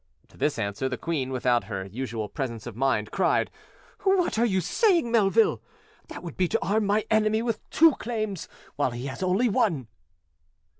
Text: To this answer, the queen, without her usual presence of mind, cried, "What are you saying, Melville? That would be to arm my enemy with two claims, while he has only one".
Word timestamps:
To 0.29 0.35
this 0.37 0.57
answer, 0.57 0.89
the 0.89 0.97
queen, 0.97 1.29
without 1.31 1.65
her 1.65 1.85
usual 1.85 2.27
presence 2.27 2.65
of 2.65 2.75
mind, 2.75 3.11
cried, 3.11 3.51
"What 3.99 4.39
are 4.39 4.45
you 4.47 4.59
saying, 4.59 5.11
Melville? 5.11 5.61
That 6.07 6.23
would 6.23 6.37
be 6.37 6.47
to 6.47 6.65
arm 6.65 6.87
my 6.87 7.05
enemy 7.11 7.43
with 7.43 7.59
two 7.69 7.93
claims, 7.97 8.49
while 8.77 8.89
he 8.89 9.05
has 9.05 9.21
only 9.21 9.47
one". 9.47 9.89